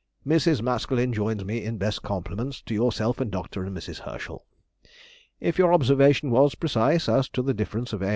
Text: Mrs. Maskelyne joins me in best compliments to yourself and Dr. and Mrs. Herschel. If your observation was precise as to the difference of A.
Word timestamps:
Mrs. 0.25 0.63
Maskelyne 0.63 1.13
joins 1.13 1.45
me 1.45 1.63
in 1.63 1.77
best 1.77 2.01
compliments 2.01 2.59
to 2.63 2.73
yourself 2.73 3.21
and 3.21 3.29
Dr. 3.29 3.63
and 3.65 3.77
Mrs. 3.77 3.99
Herschel. 3.99 4.47
If 5.39 5.59
your 5.59 5.71
observation 5.75 6.31
was 6.31 6.55
precise 6.55 7.07
as 7.07 7.29
to 7.29 7.43
the 7.43 7.53
difference 7.53 7.93
of 7.93 8.01
A. 8.01 8.09